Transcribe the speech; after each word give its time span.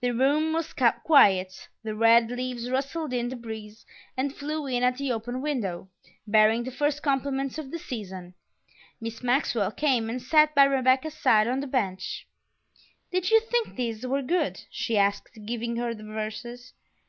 The 0.00 0.10
room 0.10 0.52
was 0.52 0.72
quiet; 0.74 1.68
the 1.84 1.94
red 1.94 2.32
leaves 2.32 2.68
rustled 2.68 3.12
in 3.12 3.28
the 3.28 3.36
breeze 3.36 3.86
and 4.16 4.34
flew 4.34 4.66
in 4.66 4.82
at 4.82 4.96
the 4.96 5.12
open 5.12 5.40
window, 5.40 5.88
bearing 6.26 6.64
the 6.64 6.72
first 6.72 7.00
compliments 7.00 7.58
of 7.58 7.70
the 7.70 7.78
season. 7.78 8.34
Miss 9.00 9.22
Maxwell 9.22 9.70
came 9.70 10.10
and 10.10 10.20
sat 10.20 10.52
by 10.56 10.64
Rebecca's 10.64 11.14
side 11.14 11.46
on 11.46 11.60
the 11.60 11.68
bench. 11.68 12.26
"Did 13.12 13.30
you 13.30 13.38
think 13.38 13.76
these 13.76 14.04
were 14.04 14.20
good?" 14.20 14.60
she 14.68 14.98
asked, 14.98 15.28
giving 15.46 15.76
her 15.76 15.94
the 15.94 16.02
verses. 16.02 16.72